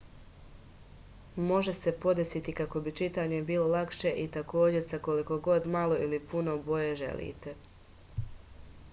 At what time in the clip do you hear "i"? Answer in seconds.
4.23-4.25